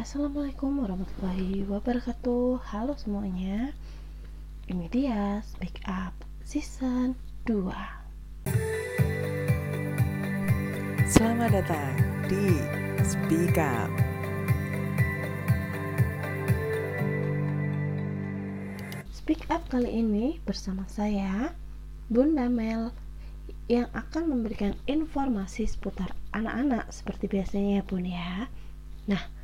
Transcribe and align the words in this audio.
Assalamualaikum 0.00 0.80
warahmatullahi 0.80 1.60
wabarakatuh. 1.68 2.56
Halo 2.72 2.96
semuanya. 2.96 3.76
Ini 4.64 4.88
dia 4.88 5.44
Speak 5.44 5.76
Up 5.84 6.16
Season 6.40 7.12
2 7.44 7.68
Selamat 11.04 11.52
datang 11.52 12.00
di 12.32 12.56
Speak 13.04 13.60
Up. 13.60 13.92
Speak 19.12 19.44
Up 19.52 19.68
kali 19.68 20.00
ini 20.00 20.40
bersama 20.48 20.88
saya 20.88 21.52
Bunda 22.08 22.48
Mel 22.48 22.96
yang 23.68 23.92
akan 23.92 24.32
memberikan 24.32 24.72
informasi 24.88 25.68
seputar 25.68 26.16
anak-anak 26.32 26.88
seperti 26.88 27.28
biasanya 27.28 27.70
ya 27.76 27.82
Bun 27.84 28.08
ya. 28.08 28.48
Nah, 29.04 29.39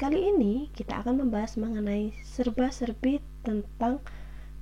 kali 0.00 0.32
ini 0.32 0.72
kita 0.72 1.04
akan 1.04 1.28
membahas 1.28 1.60
mengenai 1.60 2.16
serba-serbi 2.24 3.20
tentang 3.44 4.00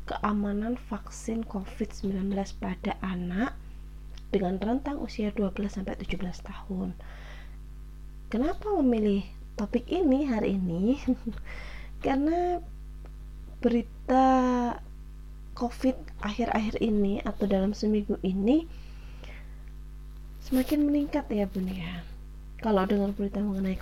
keamanan 0.02 0.74
vaksin 0.90 1.46
COVID-19 1.46 2.34
pada 2.58 2.98
anak 3.06 3.54
dengan 4.34 4.58
rentang 4.58 4.98
usia 4.98 5.30
12-17 5.30 6.10
tahun. 6.42 6.90
Kenapa 8.34 8.66
memilih 8.82 9.22
topik 9.54 9.86
ini 9.86 10.26
hari 10.26 10.58
ini? 10.58 10.98
Karena 12.04 12.58
berita 13.62 14.26
COVID 15.54 16.18
akhir-akhir 16.18 16.82
ini 16.82 17.22
atau 17.22 17.46
dalam 17.46 17.78
seminggu 17.78 18.18
ini 18.26 18.66
semakin 20.42 20.82
meningkat 20.82 21.30
ya 21.30 21.46
Bun 21.46 21.70
ya 21.70 22.02
kalau 22.58 22.82
dengar 22.90 23.14
berita 23.14 23.38
mengenai 23.38 23.78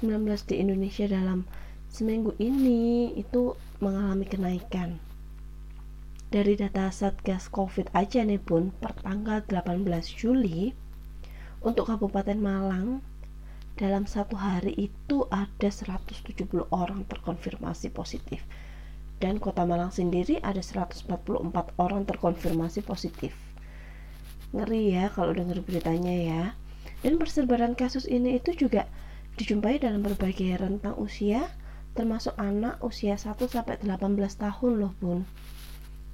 COVID-19 0.00 0.48
di 0.48 0.56
Indonesia 0.64 1.04
dalam 1.04 1.44
seminggu 1.92 2.32
ini 2.40 3.12
itu 3.20 3.52
mengalami 3.84 4.24
kenaikan. 4.24 4.96
Dari 6.32 6.56
data 6.56 6.88
Satgas 6.88 7.52
COVID 7.52 7.92
aja 7.92 8.24
nih 8.24 8.40
pun 8.40 8.72
per 8.72 8.96
tanggal 9.04 9.44
18 9.44 9.84
Juli 10.08 10.72
untuk 11.60 11.92
Kabupaten 11.92 12.40
Malang 12.40 13.04
dalam 13.76 14.08
satu 14.08 14.40
hari 14.40 14.72
itu 14.88 15.28
ada 15.28 15.68
170 15.68 16.48
orang 16.72 17.04
terkonfirmasi 17.04 17.92
positif. 17.92 18.40
Dan 19.20 19.36
kota 19.36 19.68
Malang 19.68 19.92
sendiri 19.92 20.40
ada 20.40 20.64
144 20.64 21.12
orang 21.76 22.08
terkonfirmasi 22.08 22.88
positif. 22.88 23.36
Ngeri 24.56 24.96
ya 24.96 25.12
kalau 25.12 25.36
dengar 25.36 25.60
beritanya 25.60 26.14
ya. 26.16 26.42
Dan 27.04 27.20
persebaran 27.20 27.76
kasus 27.76 28.08
ini 28.08 28.40
itu 28.40 28.56
juga 28.56 28.88
dijumpai 29.36 29.78
dalam 29.78 30.02
berbagai 30.02 30.58
rentang 30.58 30.96
usia, 30.98 31.50
termasuk 31.94 32.34
anak 32.38 32.80
usia 32.82 33.18
1 33.18 33.36
sampai 33.50 33.78
18 33.82 34.16
tahun 34.38 34.72
loh, 34.78 34.92
Bun. 34.98 35.26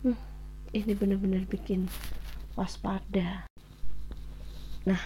Hmm, 0.02 0.18
ini 0.72 0.92
benar-benar 0.92 1.44
bikin 1.48 1.88
waspada. 2.56 3.46
Nah, 4.88 5.02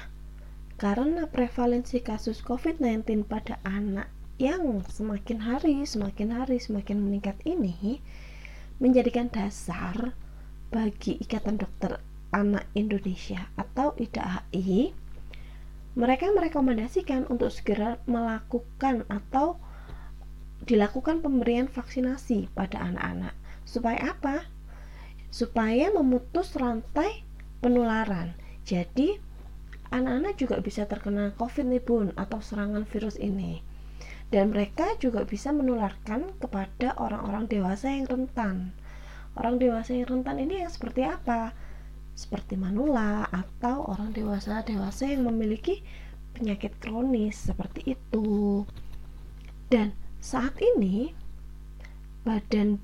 karena 0.80 1.28
prevalensi 1.28 2.00
kasus 2.00 2.40
COVID-19 2.40 3.28
pada 3.28 3.60
anak 3.66 4.08
yang 4.40 4.80
semakin 4.88 5.44
hari, 5.44 5.84
semakin 5.84 6.32
hari, 6.32 6.56
semakin 6.56 7.04
meningkat 7.04 7.36
ini 7.44 8.00
menjadikan 8.80 9.28
dasar 9.28 10.16
bagi 10.72 11.20
Ikatan 11.20 11.60
Dokter 11.60 12.00
Anak 12.32 12.64
Indonesia 12.72 13.52
atau 13.60 13.92
IDAI 14.00 14.96
mereka 16.00 16.32
merekomendasikan 16.32 17.28
untuk 17.28 17.52
segera 17.52 18.00
melakukan 18.08 19.04
atau 19.12 19.60
dilakukan 20.64 21.20
pemberian 21.20 21.68
vaksinasi 21.68 22.48
pada 22.56 22.80
anak-anak. 22.80 23.36
Supaya 23.68 24.16
apa? 24.16 24.48
Supaya 25.28 25.92
memutus 25.92 26.56
rantai 26.56 27.20
penularan. 27.60 28.32
Jadi, 28.64 29.20
anak-anak 29.92 30.40
juga 30.40 30.56
bisa 30.64 30.88
terkena 30.88 31.36
COVID 31.36 31.68
nih 31.68 31.84
bun 31.84 32.16
atau 32.16 32.40
serangan 32.40 32.88
virus 32.88 33.20
ini. 33.20 33.60
Dan 34.32 34.56
mereka 34.56 34.96
juga 35.04 35.28
bisa 35.28 35.52
menularkan 35.52 36.32
kepada 36.40 36.96
orang-orang 36.96 37.44
dewasa 37.44 37.92
yang 37.92 38.08
rentan. 38.08 38.72
Orang 39.36 39.60
dewasa 39.60 39.92
yang 39.92 40.08
rentan 40.08 40.40
ini 40.40 40.64
yang 40.64 40.72
seperti 40.72 41.04
apa? 41.04 41.52
Seperti 42.20 42.60
manula 42.60 43.24
atau 43.32 43.88
orang 43.88 44.12
dewasa-dewasa 44.12 45.08
yang 45.08 45.24
memiliki 45.24 45.80
penyakit 46.36 46.76
kronis 46.76 47.48
seperti 47.48 47.96
itu. 47.96 48.68
Dan 49.72 49.96
saat 50.20 50.60
ini 50.60 51.16
Badan 52.28 52.76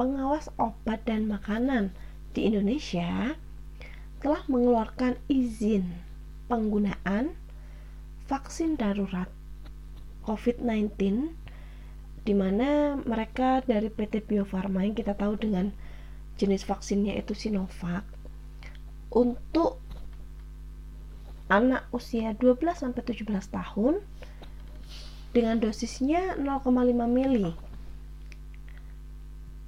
Pengawas 0.00 0.48
Obat 0.56 1.04
dan 1.04 1.28
Makanan 1.28 1.92
di 2.32 2.48
Indonesia 2.48 3.36
telah 4.24 4.40
mengeluarkan 4.48 5.20
izin 5.28 5.92
penggunaan 6.48 7.36
vaksin 8.24 8.80
darurat 8.80 9.28
COVID-19 10.24 10.96
di 12.22 12.34
mana 12.38 12.96
mereka 13.02 13.60
dari 13.66 13.90
PT 13.90 14.24
Bio 14.24 14.46
Farma 14.46 14.86
yang 14.86 14.94
kita 14.94 15.12
tahu 15.18 15.36
dengan 15.36 15.74
jenis 16.38 16.62
vaksinnya 16.64 17.18
itu 17.18 17.34
Sinovac 17.34 18.06
untuk 19.12 19.78
anak 21.52 21.84
usia 21.92 22.32
12 22.32 22.56
sampai 22.72 23.02
17 23.04 23.28
tahun 23.52 24.00
dengan 25.36 25.60
dosisnya 25.60 26.36
0,5 26.40 26.68
mili 27.08 27.52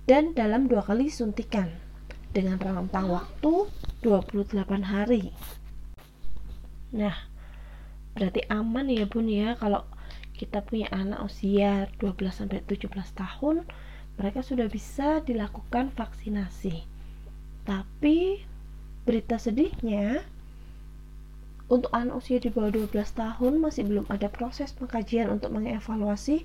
dan 0.04 0.36
dalam 0.36 0.68
dua 0.68 0.84
kali 0.84 1.08
suntikan 1.08 1.72
dengan 2.32 2.60
rentang 2.60 3.08
waktu 3.08 3.68
28 4.04 4.84
hari. 4.84 5.32
Nah, 6.92 7.16
berarti 8.12 8.44
aman 8.52 8.92
ya 8.92 9.08
Bun 9.08 9.32
ya 9.32 9.56
kalau 9.56 9.88
kita 10.36 10.60
punya 10.60 10.92
anak 10.92 11.24
usia 11.24 11.88
12 12.02 12.44
sampai 12.44 12.60
17 12.68 12.90
tahun, 13.16 13.64
mereka 14.20 14.44
sudah 14.44 14.68
bisa 14.68 15.24
dilakukan 15.24 15.94
vaksinasi. 15.96 16.84
Tapi 17.64 18.44
Berita 19.04 19.36
sedihnya, 19.36 20.24
untuk 21.68 21.88
anak 21.96 22.20
usia 22.20 22.36
di 22.36 22.52
bawah 22.52 22.72
12 22.72 22.92
tahun 23.16 23.56
masih 23.56 23.88
belum 23.88 24.04
ada 24.12 24.28
proses 24.28 24.76
pengkajian 24.76 25.32
untuk 25.32 25.48
mengevaluasi 25.52 26.44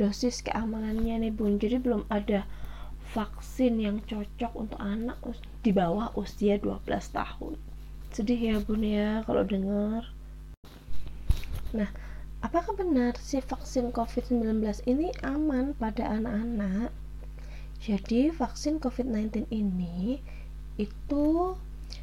dosis 0.00 0.40
keamanannya 0.40 1.28
nih 1.28 1.32
bun. 1.32 1.60
Jadi 1.60 1.76
belum 1.76 2.08
ada 2.08 2.48
vaksin 3.12 3.76
yang 3.84 4.00
cocok 4.08 4.52
untuk 4.56 4.80
anak 4.80 5.20
di 5.60 5.76
bawah 5.76 6.08
usia 6.16 6.56
12 6.56 6.88
tahun. 6.88 7.60
Sedih 8.08 8.40
ya 8.40 8.56
bun 8.64 8.80
ya 8.80 9.20
kalau 9.28 9.44
dengar. 9.44 10.08
Nah 11.76 11.92
apakah 12.40 12.72
benar 12.72 13.20
si 13.20 13.44
vaksin 13.44 13.92
covid-19 13.92 14.64
ini 14.88 15.12
aman 15.20 15.76
pada 15.76 16.08
anak-anak? 16.16 16.96
Jadi 17.84 18.32
vaksin 18.32 18.80
covid-19 18.80 19.52
ini 19.52 20.24
itu 20.80 21.56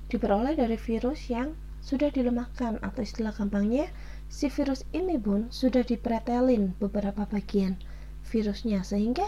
diperoleh 0.07 0.56
dari 0.56 0.79
virus 0.79 1.28
yang 1.31 1.56
sudah 1.84 2.12
dilemahkan 2.12 2.84
atau 2.84 3.01
istilah 3.03 3.31
gampangnya 3.31 3.88
si 4.28 4.51
virus 4.51 4.84
ini 4.91 5.16
pun 5.16 5.47
sudah 5.47 5.88
dipretelin 5.88 6.75
beberapa 6.79 7.23
bagian 7.28 7.79
virusnya 8.28 8.84
sehingga 8.84 9.23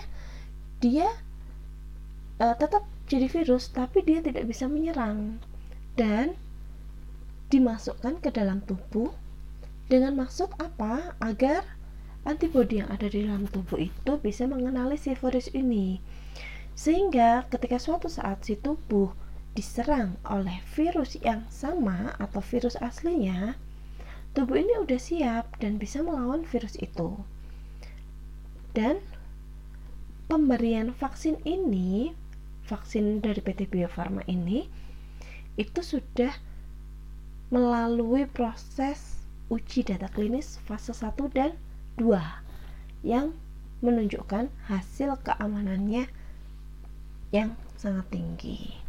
dia 0.84 1.08
uh, 2.40 2.56
tetap 2.56 2.84
jadi 3.08 3.32
virus 3.32 3.72
tapi 3.72 4.04
dia 4.04 4.20
tidak 4.20 4.48
bisa 4.48 4.68
menyerang 4.68 5.40
dan 5.96 6.36
dimasukkan 7.50 8.22
ke 8.22 8.30
dalam 8.30 8.62
tubuh. 8.64 9.12
Dengan 9.90 10.14
maksud 10.22 10.54
apa? 10.62 11.18
Agar 11.18 11.66
antibodi 12.22 12.78
yang 12.78 12.94
ada 12.94 13.10
di 13.10 13.26
dalam 13.26 13.50
tubuh 13.50 13.82
itu 13.82 14.12
bisa 14.22 14.46
mengenali 14.46 14.96
si 14.96 15.18
virus 15.18 15.50
ini. 15.52 15.98
Sehingga 16.78 17.50
ketika 17.50 17.82
suatu 17.82 18.06
saat 18.06 18.46
si 18.46 18.54
tubuh 18.54 19.12
diserang 19.58 20.18
oleh 20.28 20.62
virus 20.78 21.18
yang 21.20 21.46
sama 21.50 22.14
atau 22.22 22.40
virus 22.40 22.78
aslinya, 22.80 23.58
tubuh 24.38 24.62
ini 24.62 24.78
udah 24.80 25.00
siap 25.02 25.58
dan 25.58 25.82
bisa 25.82 26.06
melawan 26.06 26.46
virus 26.46 26.78
itu. 26.78 27.18
Dan 28.78 29.02
pemberian 30.30 30.94
vaksin 30.94 31.42
ini, 31.44 32.14
vaksin 32.70 33.26
dari 33.26 33.42
PT 33.42 33.66
Bio 33.66 33.90
Farma 33.90 34.22
ini, 34.30 34.70
itu 35.58 35.82
sudah 35.82 36.32
melalui 37.50 38.30
proses 38.30 39.26
uji 39.50 39.82
data 39.82 40.06
klinis 40.14 40.62
fase 40.70 40.94
1 40.94 41.18
dan 41.34 41.58
2 41.98 42.06
yang 43.02 43.34
menunjukkan 43.82 44.54
hasil 44.70 45.18
keamanannya 45.26 46.06
yang 47.34 47.58
sangat 47.74 48.06
tinggi. 48.14 48.89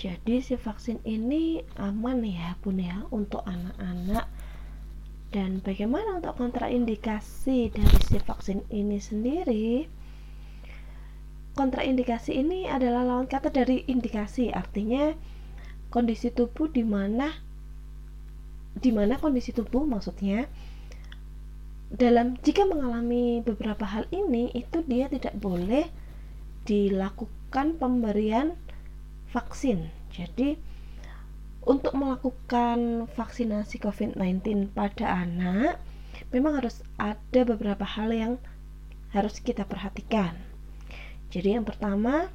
Jadi 0.00 0.40
si 0.40 0.56
vaksin 0.56 1.04
ini 1.04 1.60
aman 1.76 2.24
ya 2.24 2.56
bun 2.64 2.80
ya 2.80 3.04
untuk 3.12 3.44
anak-anak 3.44 4.24
Dan 5.28 5.60
bagaimana 5.60 6.18
untuk 6.18 6.40
kontraindikasi 6.40 7.70
dari 7.70 7.98
si 8.02 8.18
vaksin 8.18 8.66
ini 8.72 8.98
sendiri? 8.98 9.86
Kontraindikasi 11.54 12.34
ini 12.34 12.66
adalah 12.66 13.06
lawan 13.06 13.30
kata 13.30 13.52
dari 13.54 13.86
indikasi, 13.86 14.50
artinya 14.50 15.14
kondisi 15.92 16.34
tubuh 16.34 16.66
di 16.66 16.82
mana 16.82 17.30
di 18.74 18.90
mana 18.94 19.18
kondisi 19.18 19.50
tubuh 19.50 19.82
maksudnya 19.82 20.46
dalam 21.90 22.38
jika 22.38 22.62
mengalami 22.66 23.42
beberapa 23.42 23.82
hal 23.82 24.06
ini 24.14 24.54
itu 24.54 24.86
dia 24.86 25.10
tidak 25.10 25.34
boleh 25.42 25.90
dilakukan 26.62 27.82
pemberian 27.82 28.54
vaksin. 29.30 29.90
Jadi 30.10 30.58
untuk 31.60 31.92
melakukan 31.92 33.04
vaksinasi 33.12 33.84
COVID-19 33.84 34.72
pada 34.72 35.22
anak, 35.22 35.76
memang 36.32 36.56
harus 36.56 36.80
ada 36.96 37.44
beberapa 37.44 37.84
hal 37.84 38.10
yang 38.10 38.32
harus 39.12 39.42
kita 39.42 39.68
perhatikan. 39.68 40.38
Jadi, 41.30 41.60
yang 41.60 41.66
pertama, 41.68 42.32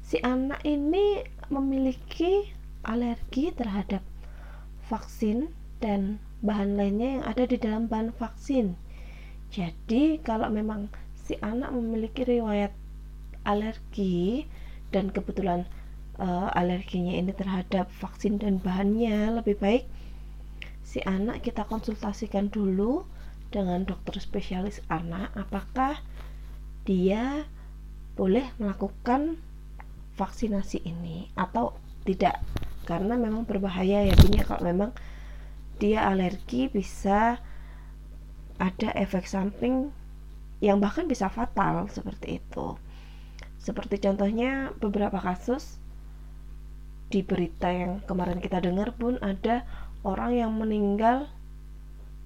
si 0.00 0.22
anak 0.22 0.62
ini 0.64 1.26
memiliki 1.50 2.48
alergi 2.86 3.50
terhadap 3.52 4.00
vaksin 4.86 5.50
dan 5.82 6.22
bahan 6.40 6.78
lainnya 6.78 7.20
yang 7.20 7.24
ada 7.26 7.44
di 7.44 7.58
dalam 7.58 7.90
bahan 7.90 8.14
vaksin. 8.14 8.78
Jadi, 9.50 10.22
kalau 10.22 10.48
memang 10.48 10.88
si 11.18 11.34
anak 11.42 11.74
memiliki 11.74 12.22
riwayat 12.22 12.70
alergi 13.42 14.46
dan 14.90 15.10
kebetulan 15.10 15.66
uh, 16.20 16.48
alerginya 16.52 17.14
ini 17.16 17.32
terhadap 17.32 17.88
vaksin 17.92 18.40
dan 18.40 18.58
bahannya. 18.60 19.40
Lebih 19.40 19.56
baik 19.58 19.84
si 20.86 21.02
anak 21.02 21.42
kita 21.42 21.66
konsultasikan 21.66 22.48
dulu 22.48 23.04
dengan 23.50 23.86
dokter 23.86 24.18
spesialis 24.18 24.82
anak 24.90 25.30
apakah 25.34 25.98
dia 26.86 27.46
boleh 28.14 28.46
melakukan 28.56 29.38
vaksinasi 30.16 30.82
ini 30.86 31.28
atau 31.36 31.76
tidak. 32.06 32.40
Karena 32.86 33.18
memang 33.18 33.44
berbahaya 33.44 34.06
ya 34.06 34.14
punya 34.14 34.46
kalau 34.46 34.62
memang 34.62 34.90
dia 35.76 36.06
alergi 36.06 36.70
bisa 36.70 37.36
ada 38.56 38.88
efek 38.96 39.28
samping 39.28 39.92
yang 40.64 40.80
bahkan 40.80 41.04
bisa 41.04 41.28
fatal 41.28 41.84
seperti 41.92 42.40
itu 42.40 42.80
seperti 43.66 43.98
contohnya 43.98 44.70
beberapa 44.78 45.18
kasus 45.18 45.82
di 47.10 47.26
berita 47.26 47.66
yang 47.66 47.98
kemarin 48.06 48.38
kita 48.38 48.62
dengar 48.62 48.94
pun 48.94 49.18
ada 49.18 49.66
orang 50.06 50.38
yang 50.38 50.54
meninggal 50.54 51.26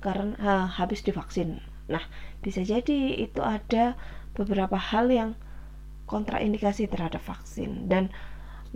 karena 0.04 0.36
ha, 0.36 0.52
habis 0.68 1.00
divaksin. 1.00 1.64
Nah, 1.88 2.04
bisa 2.44 2.60
jadi 2.60 3.16
itu 3.16 3.40
ada 3.40 3.96
beberapa 4.36 4.76
hal 4.76 5.08
yang 5.08 5.30
kontraindikasi 6.04 6.92
terhadap 6.92 7.24
vaksin 7.24 7.88
dan 7.88 8.12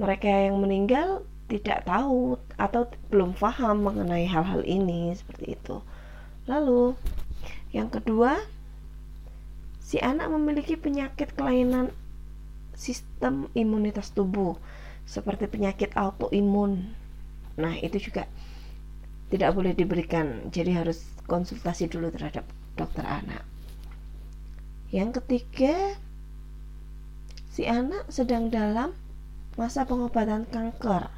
mereka 0.01 0.29
yang 0.29 0.57
meninggal 0.57 1.21
tidak 1.53 1.85
tahu 1.85 2.41
atau 2.57 2.89
belum 3.13 3.37
paham 3.37 3.85
mengenai 3.85 4.25
hal-hal 4.25 4.65
ini 4.65 5.13
seperti 5.13 5.61
itu. 5.61 5.85
Lalu, 6.49 6.97
yang 7.77 7.93
kedua, 7.93 8.41
si 9.85 10.01
anak 10.01 10.33
memiliki 10.33 10.81
penyakit 10.81 11.37
kelainan 11.37 11.93
sistem 12.75 13.49
imunitas 13.55 14.11
tubuh 14.11 14.59
seperti 15.05 15.49
penyakit 15.49 15.95
autoimun. 15.95 16.95
Nah, 17.55 17.75
itu 17.79 18.11
juga 18.11 18.27
tidak 19.31 19.55
boleh 19.55 19.73
diberikan. 19.73 20.51
Jadi 20.51 20.75
harus 20.75 21.07
konsultasi 21.27 21.89
dulu 21.89 22.11
terhadap 22.13 22.45
dokter 22.75 23.05
anak. 23.07 23.43
Yang 24.91 25.23
ketiga, 25.23 25.99
si 27.51 27.67
anak 27.67 28.07
sedang 28.11 28.51
dalam 28.51 28.95
masa 29.55 29.87
pengobatan 29.87 30.47
kanker. 30.51 31.11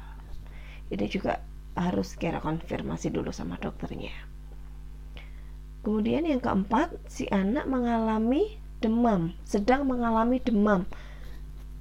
Ini 0.87 1.05
juga 1.09 1.41
harus 1.77 2.15
kira 2.17 2.41
konfirmasi 2.41 3.13
dulu 3.13 3.29
sama 3.29 3.59
dokternya. 3.61 4.13
Kemudian 5.85 6.25
yang 6.25 6.41
keempat, 6.41 6.95
si 7.05 7.29
anak 7.29 7.69
mengalami 7.69 8.57
demam, 8.81 9.33
sedang 9.45 9.85
mengalami 9.85 10.41
demam 10.41 10.89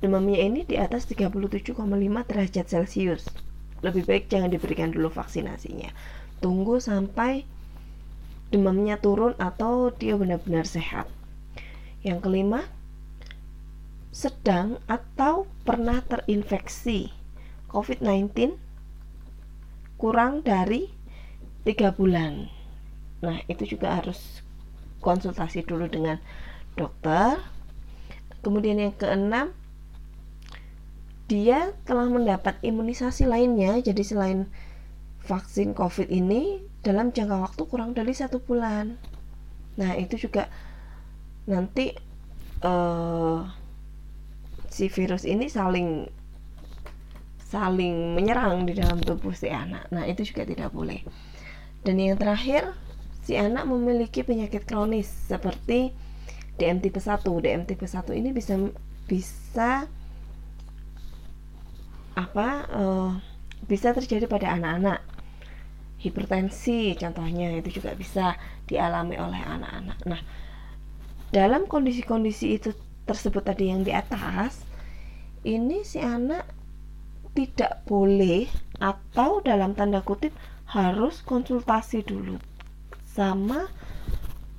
Demamnya 0.06 0.38
ini 0.38 0.62
di 0.62 0.78
atas 0.78 1.02
37,5 1.10 1.74
derajat 2.30 2.66
Celcius. 2.70 3.26
Lebih 3.82 4.06
baik 4.06 4.30
jangan 4.30 4.54
diberikan 4.54 4.94
dulu 4.94 5.10
vaksinasinya. 5.10 5.90
Tunggu 6.38 6.78
sampai 6.78 7.42
demamnya 8.54 9.02
turun 9.02 9.34
atau 9.34 9.90
dia 9.90 10.14
benar-benar 10.14 10.62
sehat. 10.62 11.10
Yang 12.06 12.22
kelima, 12.22 12.70
sedang 14.14 14.78
atau 14.86 15.50
pernah 15.66 15.98
terinfeksi 16.06 17.10
COVID-19 17.74 18.54
kurang 19.98 20.46
dari 20.46 20.86
tiga 21.66 21.90
bulan. 21.90 22.46
Nah, 23.26 23.42
itu 23.50 23.74
juga 23.74 23.98
harus 23.98 24.46
konsultasi 25.02 25.66
dulu 25.66 25.90
dengan 25.90 26.22
dokter. 26.78 27.42
Kemudian 28.46 28.78
yang 28.78 28.94
keenam, 28.94 29.50
dia 31.26 31.74
telah 31.86 32.06
mendapat 32.06 32.58
imunisasi 32.62 33.26
lainnya. 33.26 33.78
Jadi 33.82 34.02
selain 34.06 34.46
vaksin 35.26 35.74
covid 35.74 36.06
ini 36.06 36.62
dalam 36.86 37.10
jangka 37.10 37.50
waktu 37.50 37.62
kurang 37.66 37.92
dari 37.98 38.14
satu 38.14 38.38
bulan. 38.38 38.94
Nah 39.74 39.98
itu 39.98 40.16
juga 40.16 40.46
nanti 41.50 41.94
uh, 42.62 43.42
si 44.70 44.86
virus 44.90 45.26
ini 45.26 45.50
saling 45.50 46.06
saling 47.46 48.14
menyerang 48.14 48.66
di 48.66 48.74
dalam 48.78 48.98
tubuh 49.02 49.34
si 49.34 49.50
anak. 49.50 49.90
Nah 49.90 50.06
itu 50.06 50.26
juga 50.26 50.46
tidak 50.46 50.70
boleh. 50.70 51.02
Dan 51.82 52.02
yang 52.02 52.18
terakhir 52.18 52.74
si 53.22 53.34
anak 53.34 53.66
memiliki 53.66 54.22
penyakit 54.22 54.66
kronis 54.66 55.06
seperti 55.06 55.90
DM 56.58 56.78
tipe 56.82 56.98
1 56.98 57.22
DM 57.22 57.62
tipe 57.66 57.86
1 57.86 58.14
ini 58.14 58.30
bisa 58.30 58.54
bisa 59.06 59.86
apa 62.16 62.48
uh, 62.72 63.10
bisa 63.68 63.92
terjadi 63.92 64.24
pada 64.26 64.56
anak-anak. 64.56 65.00
Hipertensi 66.00 66.96
contohnya 66.96 67.56
itu 67.56 67.80
juga 67.80 67.92
bisa 67.96 68.36
dialami 68.68 69.20
oleh 69.20 69.40
anak-anak. 69.40 69.98
Nah 70.08 70.20
dalam 71.30 71.68
kondisi-kondisi 71.68 72.56
itu 72.56 72.72
tersebut 73.06 73.46
tadi 73.46 73.70
yang 73.70 73.86
di 73.86 73.94
atas 73.94 74.66
ini 75.46 75.86
si 75.86 76.02
anak 76.02 76.42
tidak 77.36 77.84
boleh 77.86 78.50
atau 78.82 79.44
dalam 79.44 79.76
tanda 79.76 80.02
kutip 80.02 80.34
harus 80.66 81.22
konsultasi 81.22 82.02
dulu 82.02 82.40
sama 83.06 83.70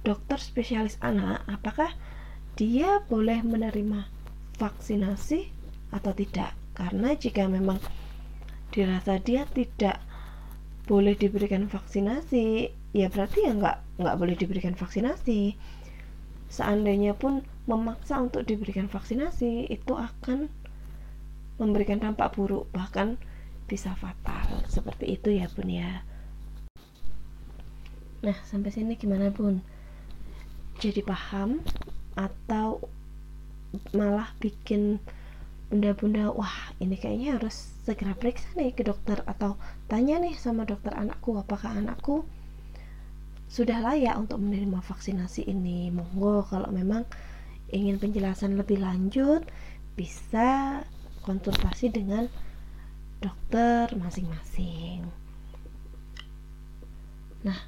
dokter 0.02 0.40
spesialis 0.40 0.96
anak 1.04 1.44
apakah 1.52 1.92
dia 2.58 3.04
boleh 3.06 3.44
menerima 3.44 4.08
vaksinasi 4.58 5.52
atau 5.94 6.10
tidak 6.16 6.57
karena 6.78 7.18
jika 7.18 7.50
memang 7.50 7.82
dirasa 8.70 9.18
dia 9.18 9.50
tidak 9.50 9.98
boleh 10.86 11.18
diberikan 11.18 11.66
vaksinasi 11.66 12.70
ya 12.96 13.10
berarti 13.12 13.50
ya 13.50 13.52
nggak 13.58 13.78
nggak 13.98 14.18
boleh 14.18 14.36
diberikan 14.38 14.78
vaksinasi. 14.78 15.58
Seandainya 16.48 17.12
pun 17.12 17.44
memaksa 17.68 18.24
untuk 18.24 18.48
diberikan 18.48 18.88
vaksinasi 18.88 19.68
itu 19.68 19.94
akan 19.98 20.48
memberikan 21.60 22.00
dampak 22.00 22.38
buruk 22.38 22.70
bahkan 22.72 23.20
bisa 23.68 23.92
fatal. 24.00 24.64
Seperti 24.72 25.20
itu 25.20 25.34
ya 25.34 25.52
bun 25.52 25.68
ya. 25.68 26.06
Nah 28.24 28.38
sampai 28.48 28.72
sini 28.72 28.96
gimana 28.96 29.34
bun? 29.34 29.60
Jadi 30.80 31.04
paham 31.04 31.60
atau 32.16 32.86
malah 33.92 34.32
bikin 34.40 35.02
bunda-bunda 35.68 36.32
wah 36.32 36.72
ini 36.80 36.96
kayaknya 36.96 37.36
harus 37.36 37.76
segera 37.84 38.16
periksa 38.16 38.48
nih 38.56 38.72
ke 38.72 38.88
dokter 38.88 39.20
atau 39.28 39.60
tanya 39.92 40.16
nih 40.24 40.36
sama 40.40 40.64
dokter 40.64 40.96
anakku 40.96 41.36
apakah 41.36 41.76
anakku 41.76 42.24
sudah 43.48 43.80
layak 43.80 44.16
untuk 44.20 44.44
menerima 44.44 44.84
vaksinasi 44.84 45.48
ini. 45.48 45.88
Monggo 45.88 46.44
kalau 46.48 46.68
memang 46.72 47.08
ingin 47.72 48.00
penjelasan 48.00 48.60
lebih 48.60 48.80
lanjut 48.80 49.44
bisa 49.96 50.84
konsultasi 51.24 51.92
dengan 51.92 52.28
dokter 53.24 53.92
masing-masing. 53.96 55.08
Nah 57.44 57.60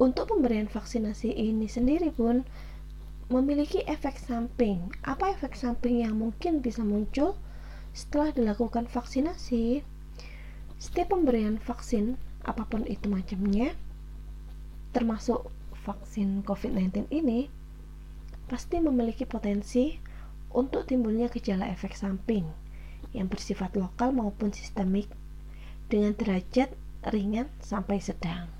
untuk 0.00 0.32
pemberian 0.32 0.68
vaksinasi 0.68 1.28
ini 1.28 1.68
sendiri 1.68 2.08
pun 2.08 2.44
memiliki 3.30 3.86
efek 3.86 4.18
samping. 4.18 4.90
Apa 5.06 5.30
efek 5.30 5.54
samping 5.54 6.02
yang 6.02 6.18
mungkin 6.18 6.58
bisa 6.58 6.82
muncul 6.82 7.38
setelah 7.94 8.34
dilakukan 8.34 8.90
vaksinasi? 8.90 9.86
Setiap 10.82 11.14
pemberian 11.14 11.62
vaksin 11.62 12.18
apa 12.42 12.66
pun 12.66 12.82
itu 12.90 13.06
macamnya 13.06 13.78
termasuk 14.90 15.46
vaksin 15.86 16.42
COVID-19 16.42 17.06
ini 17.14 17.46
pasti 18.50 18.82
memiliki 18.82 19.22
potensi 19.22 19.94
untuk 20.50 20.82
timbulnya 20.90 21.30
gejala 21.30 21.70
efek 21.70 21.94
samping 21.94 22.42
yang 23.14 23.30
bersifat 23.30 23.78
lokal 23.78 24.10
maupun 24.10 24.50
sistemik 24.50 25.06
dengan 25.86 26.18
derajat 26.18 26.74
ringan 27.06 27.46
sampai 27.62 28.02
sedang. 28.02 28.50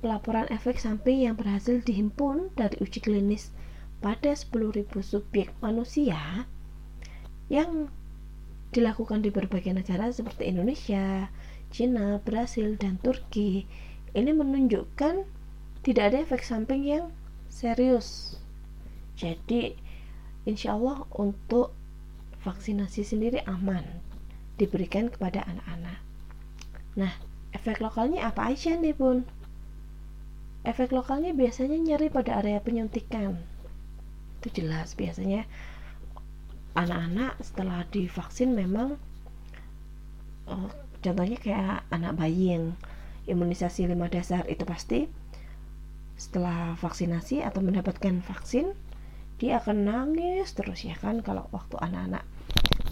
Pelaporan 0.00 0.48
efek 0.48 0.80
samping 0.80 1.28
yang 1.28 1.36
berhasil 1.36 1.84
dihimpun 1.84 2.48
dari 2.56 2.80
uji 2.80 3.04
klinis 3.04 3.52
pada 4.00 4.32
10.000 4.32 4.88
subjek 5.04 5.52
manusia 5.60 6.48
yang 7.52 7.92
dilakukan 8.72 9.20
di 9.20 9.28
berbagai 9.28 9.76
negara 9.76 10.08
seperti 10.08 10.48
Indonesia, 10.48 11.28
Cina, 11.68 12.16
Brasil, 12.24 12.80
dan 12.80 12.96
Turki 12.96 13.68
ini 14.16 14.30
menunjukkan 14.32 15.22
tidak 15.84 16.04
ada 16.12 16.18
efek 16.24 16.42
samping 16.42 16.82
yang 16.88 17.12
serius. 17.52 18.40
Jadi, 19.20 19.76
insya 20.48 20.80
Allah 20.80 21.04
untuk 21.12 21.76
vaksinasi 22.40 23.04
sendiri 23.04 23.44
aman 23.44 23.84
diberikan 24.56 25.12
kepada 25.12 25.44
anak-anak. 25.44 26.00
Nah, 26.96 27.12
efek 27.52 27.84
lokalnya 27.84 28.32
apa 28.32 28.48
aja 28.48 28.80
nih 28.80 28.96
bun? 28.96 29.28
Efek 30.60 30.92
lokalnya 30.92 31.32
biasanya 31.32 31.80
nyeri 31.80 32.12
pada 32.12 32.36
area 32.40 32.60
penyuntikan. 32.60 33.40
Itu 34.40 34.48
jelas 34.52 34.92
biasanya 34.92 35.48
anak-anak 36.76 37.40
setelah 37.42 37.82
divaksin 37.90 38.54
memang 38.54 38.94
oh, 40.46 40.70
contohnya 41.02 41.38
kayak 41.40 41.82
anak 41.90 42.12
bayi 42.14 42.54
yang 42.54 42.64
imunisasi 43.26 43.90
lima 43.90 44.06
dasar 44.06 44.46
itu 44.46 44.62
pasti 44.62 45.10
setelah 46.20 46.76
vaksinasi 46.76 47.40
atau 47.40 47.64
mendapatkan 47.64 48.20
vaksin 48.20 48.76
dia 49.40 49.56
akan 49.56 49.88
nangis 49.88 50.52
terus 50.52 50.84
ya 50.84 50.92
kan 51.00 51.24
kalau 51.24 51.48
waktu 51.48 51.80
anak-anak 51.80 52.22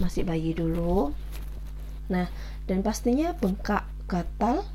masih 0.01 0.25
bayi 0.25 0.57
dulu 0.57 1.13
nah 2.09 2.25
dan 2.65 2.81
pastinya 2.81 3.37
bengkak 3.37 3.85
gatal 4.09 4.65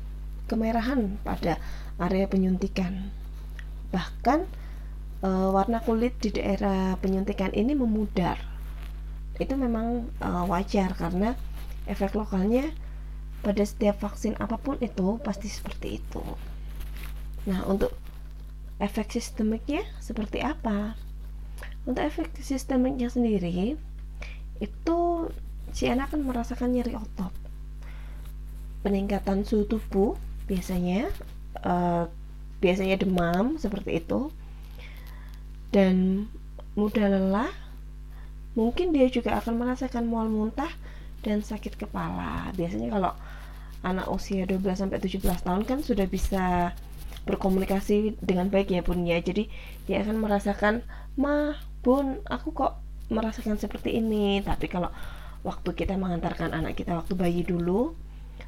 kemerahan 0.45 1.17
pada 1.21 1.57
area 1.97 2.25
penyuntikan. 2.29 3.11
Bahkan 3.91 4.39
e, 5.23 5.29
warna 5.29 5.81
kulit 5.81 6.17
di 6.21 6.33
daerah 6.35 6.97
penyuntikan 6.99 7.53
ini 7.53 7.73
memudar. 7.73 8.37
Itu 9.37 9.57
memang 9.57 10.09
e, 10.19 10.29
wajar 10.49 10.93
karena 10.95 11.33
efek 11.85 12.17
lokalnya 12.17 12.69
pada 13.45 13.61
setiap 13.61 14.01
vaksin 14.01 14.33
apa 14.41 14.57
pun 14.57 14.81
itu 14.81 15.21
pasti 15.21 15.45
seperti 15.45 16.01
itu. 16.01 16.23
Nah, 17.45 17.61
untuk 17.69 17.93
efek 18.81 19.13
sistemiknya 19.13 19.85
seperti 20.01 20.41
apa? 20.41 20.97
Untuk 21.85 22.01
efek 22.01 22.33
sistemiknya 22.41 23.13
sendiri 23.13 23.77
itu 24.57 24.97
si 25.75 25.85
anak 25.85 26.09
akan 26.09 26.25
merasakan 26.25 26.73
nyeri 26.73 26.95
otot, 26.95 27.29
peningkatan 28.81 29.43
suhu 29.45 29.67
tubuh 29.67 30.15
biasanya 30.45 31.09
uh, 31.61 32.09
biasanya 32.61 33.01
demam 33.01 33.57
seperti 33.61 34.01
itu. 34.01 34.33
Dan 35.73 36.27
mudah 36.79 37.11
lelah 37.11 37.51
mungkin 38.55 38.95
dia 38.95 39.11
juga 39.11 39.35
akan 39.43 39.59
merasakan 39.59 40.07
mual 40.07 40.31
muntah 40.31 40.71
dan 41.21 41.43
sakit 41.43 41.75
kepala. 41.75 42.49
Biasanya 42.55 42.93
kalau 42.93 43.11
anak 43.85 44.07
usia 44.09 44.47
12 44.47 44.65
sampai 44.81 44.97
17 44.97 45.21
tahun 45.45 45.61
kan 45.67 45.79
sudah 45.85 46.07
bisa 46.09 46.73
berkomunikasi 47.25 48.21
dengan 48.21 48.47
baik 48.47 48.71
ya 48.71 48.81
bun 48.85 49.03
ya. 49.03 49.19
Jadi 49.19 49.51
dia 49.89 50.01
akan 50.01 50.21
merasakan 50.21 50.85
mah 51.19 51.57
bun 51.83 52.21
aku 52.25 52.55
kok 52.55 52.79
merasakan 53.11 53.59
seperti 53.59 53.99
ini? 53.99 54.39
Tapi 54.41 54.71
kalau 54.71 54.89
waktu 55.45 55.69
kita 55.77 55.93
mengantarkan 55.99 56.55
anak 56.55 56.79
kita 56.79 56.97
waktu 56.97 57.13
bayi 57.13 57.41
dulu 57.45 57.93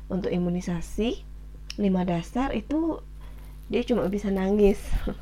untuk 0.10 0.34
imunisasi 0.34 1.37
lima 1.78 2.02
dasar 2.04 2.52
itu 2.54 3.02
dia 3.70 3.82
cuma 3.86 4.08
bisa 4.10 4.34
nangis. 4.34 4.82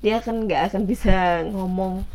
Dia 0.00 0.16
akan 0.16 0.48
nggak 0.48 0.72
akan 0.72 0.82
bisa 0.88 1.44
ngomong 1.52 2.08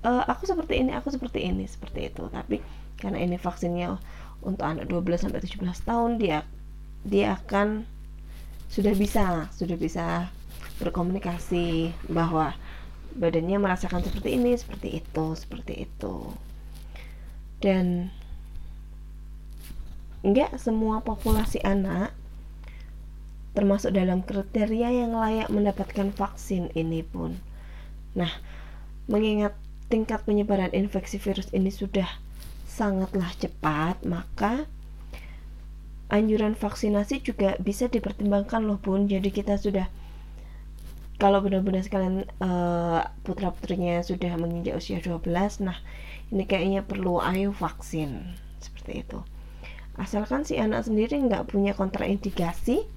e, 0.00 0.10
aku 0.32 0.48
seperti 0.48 0.80
ini 0.80 0.96
aku 0.96 1.12
seperti 1.12 1.44
ini 1.44 1.68
seperti 1.68 2.08
itu. 2.08 2.24
Tapi 2.32 2.64
karena 2.96 3.20
ini 3.20 3.36
vaksinnya 3.36 4.00
untuk 4.40 4.64
anak 4.64 4.88
12 4.88 5.28
sampai 5.28 5.44
17 5.44 5.60
tahun 5.84 6.10
dia 6.16 6.40
dia 7.04 7.36
akan 7.36 7.84
sudah 8.72 8.96
bisa 8.96 9.52
sudah 9.52 9.76
bisa 9.76 10.32
berkomunikasi 10.80 11.92
bahwa 12.08 12.56
badannya 13.12 13.60
merasakan 13.60 14.00
seperti 14.00 14.40
ini 14.40 14.56
seperti 14.56 15.04
itu 15.04 15.26
seperti 15.36 15.84
itu. 15.84 16.32
Dan 17.60 18.08
enggak 20.24 20.56
semua 20.56 21.04
populasi 21.04 21.60
anak 21.60 22.21
termasuk 23.52 23.92
dalam 23.92 24.24
kriteria 24.24 25.04
yang 25.04 25.12
layak 25.12 25.52
mendapatkan 25.52 26.08
vaksin 26.12 26.72
ini 26.72 27.04
pun. 27.04 27.36
Nah, 28.16 28.32
mengingat 29.08 29.52
tingkat 29.92 30.24
penyebaran 30.24 30.72
infeksi 30.72 31.20
virus 31.20 31.52
ini 31.52 31.68
sudah 31.68 32.08
sangatlah 32.64 33.28
cepat, 33.36 34.00
maka 34.08 34.64
anjuran 36.08 36.56
vaksinasi 36.56 37.20
juga 37.24 37.56
bisa 37.60 37.88
dipertimbangkan 37.88 38.64
loh 38.64 38.80
Bun. 38.80 39.08
Jadi 39.08 39.28
kita 39.28 39.60
sudah 39.60 39.88
kalau 41.20 41.38
benar-benar 41.44 41.84
sekalian 41.84 42.26
uh, 42.42 43.04
putra-putrinya 43.22 44.02
sudah 44.02 44.32
menginjak 44.40 44.80
usia 44.80 44.98
12, 44.98 45.22
nah 45.62 45.78
ini 46.34 46.48
kayaknya 46.48 46.82
perlu 46.82 47.20
ayo 47.22 47.52
vaksin 47.52 48.32
seperti 48.58 49.06
itu. 49.06 49.20
Asalkan 49.94 50.42
si 50.42 50.56
anak 50.56 50.88
sendiri 50.88 51.20
nggak 51.20 51.52
punya 51.52 51.76
kontraindikasi, 51.76 52.88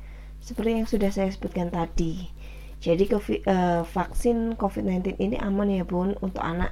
seperti 0.46 0.78
yang 0.78 0.86
sudah 0.86 1.10
saya 1.10 1.34
sebutkan 1.34 1.74
tadi. 1.74 2.30
Jadi 2.78 3.10
COVID, 3.10 3.42
uh, 3.50 3.82
vaksin 3.82 4.54
COVID-19 4.62 5.18
ini 5.18 5.42
aman 5.42 5.74
ya 5.74 5.82
Bun 5.82 6.14
untuk 6.22 6.46
anak 6.46 6.70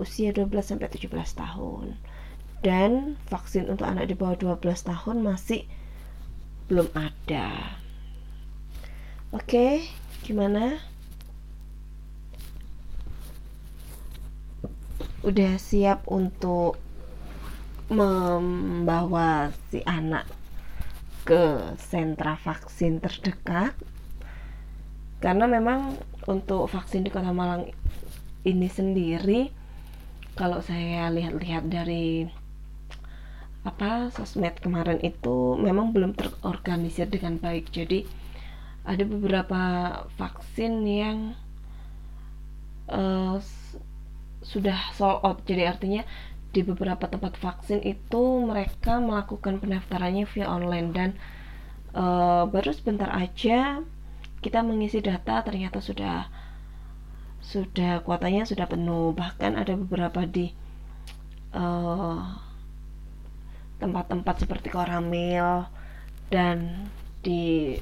usia 0.00 0.32
12 0.32 0.48
sampai 0.64 0.88
17 0.88 1.12
tahun. 1.36 2.00
Dan 2.64 3.20
vaksin 3.28 3.68
untuk 3.68 3.84
anak 3.84 4.08
di 4.08 4.16
bawah 4.16 4.56
12 4.56 4.64
tahun 4.88 5.20
masih 5.20 5.68
belum 6.72 6.88
ada. 6.96 7.76
Oke, 9.28 9.84
gimana? 10.24 10.80
Udah 15.20 15.60
siap 15.60 16.08
untuk 16.08 16.80
membawa 17.92 19.52
si 19.68 19.84
anak 19.84 20.24
ke 21.22 21.74
sentra 21.78 22.34
vaksin 22.38 22.98
terdekat. 22.98 23.74
Karena 25.22 25.46
memang 25.46 25.94
untuk 26.26 26.66
vaksin 26.66 27.06
di 27.06 27.10
Kota 27.14 27.30
Malang 27.30 27.70
ini 28.42 28.66
sendiri 28.66 29.54
kalau 30.34 30.58
saya 30.58 31.06
lihat-lihat 31.14 31.70
dari 31.70 32.26
apa 33.62 34.10
sosmed 34.10 34.58
kemarin 34.58 34.98
itu 34.98 35.54
memang 35.54 35.94
belum 35.94 36.18
terorganisir 36.18 37.06
dengan 37.06 37.38
baik. 37.38 37.70
Jadi 37.70 38.02
ada 38.82 39.06
beberapa 39.06 39.62
vaksin 40.18 40.82
yang 40.82 41.18
uh, 42.90 43.38
sudah 44.42 44.78
sold 44.98 45.22
out. 45.22 45.38
Jadi 45.46 45.62
artinya 45.62 46.02
di 46.52 46.60
beberapa 46.60 47.08
tempat 47.08 47.40
vaksin 47.40 47.80
itu 47.80 48.22
mereka 48.44 49.00
melakukan 49.00 49.56
pendaftarannya 49.58 50.28
via 50.28 50.46
online 50.52 50.88
dan 50.92 51.10
uh, 51.96 52.44
baru 52.44 52.76
sebentar 52.76 53.08
aja 53.08 53.80
kita 54.44 54.60
mengisi 54.60 55.00
data 55.00 55.40
ternyata 55.40 55.80
sudah 55.80 56.28
sudah 57.42 58.02
kuotanya 58.06 58.46
sudah 58.46 58.66
penuh. 58.70 59.14
Bahkan 59.14 59.58
ada 59.58 59.74
beberapa 59.74 60.26
di 60.26 60.50
eh, 61.52 62.20
tempat-tempat 63.82 64.46
seperti 64.46 64.70
Koramil 64.70 65.66
dan 66.30 66.86
di 67.22 67.74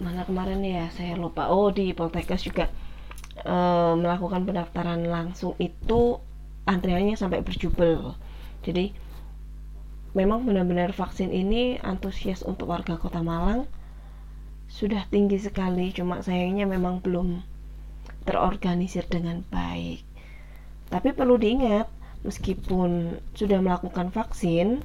mana 0.00 0.24
kemarin 0.28 0.60
ya 0.60 0.92
saya 0.92 1.16
lupa. 1.16 1.48
Oh 1.48 1.72
di 1.72 1.96
Poltekkes 1.96 2.44
juga 2.44 2.68
uh, 3.46 3.94
melakukan 3.94 4.42
pendaftaran 4.42 5.06
langsung 5.06 5.54
itu 5.62 6.18
antriannya 6.64 7.16
sampai 7.16 7.44
berjubel. 7.44 8.16
Jadi 8.64 8.92
memang 10.16 10.46
benar-benar 10.46 10.94
vaksin 10.96 11.34
ini 11.34 11.76
antusias 11.82 12.40
untuk 12.46 12.72
warga 12.72 12.96
kota 12.96 13.20
Malang. 13.20 13.68
Sudah 14.70 15.04
tinggi 15.12 15.36
sekali 15.38 15.92
cuma 15.92 16.24
sayangnya 16.24 16.64
memang 16.64 17.04
belum 17.04 17.44
terorganisir 18.24 19.04
dengan 19.06 19.44
baik. 19.52 20.00
Tapi 20.88 21.12
perlu 21.12 21.36
diingat 21.36 21.88
meskipun 22.24 23.20
sudah 23.36 23.60
melakukan 23.60 24.08
vaksin 24.08 24.80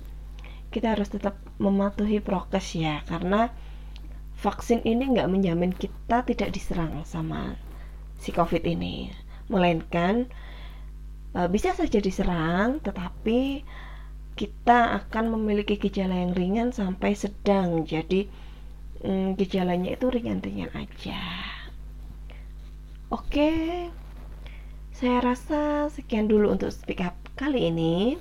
kita 0.70 0.94
harus 0.94 1.10
tetap 1.10 1.40
mematuhi 1.58 2.22
prokes 2.22 2.78
ya 2.78 3.02
karena 3.10 3.50
vaksin 4.38 4.86
ini 4.86 5.18
nggak 5.18 5.32
menjamin 5.32 5.74
kita 5.74 6.22
tidak 6.22 6.54
diserang 6.54 7.02
sama 7.08 7.58
si 8.22 8.30
covid 8.30 8.62
ini. 8.68 9.10
Melainkan 9.50 10.30
bisa 11.48 11.72
saja 11.78 12.04
diserang 12.04 12.84
tetapi 12.84 13.64
kita 14.36 15.00
akan 15.04 15.36
memiliki 15.36 15.80
gejala 15.80 16.16
yang 16.16 16.36
ringan 16.36 16.70
sampai 16.76 17.16
sedang. 17.16 17.88
Jadi 17.88 18.28
mm, 19.06 19.40
gejalanya 19.40 19.96
itu 19.96 20.12
ringan-ringan 20.12 20.72
aja. 20.76 21.22
Oke 23.10 23.52
saya 25.00 25.24
rasa 25.24 25.88
sekian 25.88 26.28
dulu 26.28 26.52
untuk 26.52 26.76
speak 26.76 27.00
up 27.00 27.16
kali 27.40 27.72
ini. 27.72 28.20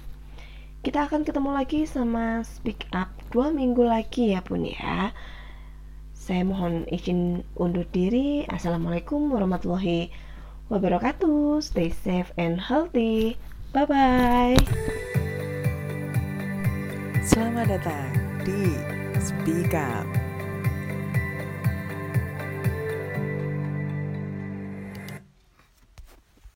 Kita 0.78 1.10
akan 1.10 1.26
ketemu 1.26 1.50
lagi 1.50 1.82
sama 1.90 2.46
speak 2.46 2.86
up 2.94 3.10
dua 3.34 3.50
minggu 3.50 3.82
lagi 3.82 4.30
ya 4.30 4.38
pun 4.46 4.62
ya. 4.62 5.10
Saya 6.14 6.46
mohon 6.46 6.86
izin 6.86 7.42
undur 7.58 7.82
diri. 7.90 8.46
Assalamualaikum 8.46 9.26
warahmatullahi 9.26 10.06
wabarakatuh 10.06 10.27
stay 11.64 11.88
safe 11.88 12.30
and 12.36 12.60
healthy. 12.60 13.40
Bye 13.68 13.84
bye 13.84 14.56
Selamat 17.20 17.76
datang 17.76 18.08
di 18.40 18.72
Speak 19.20 19.76
Up 19.76 20.27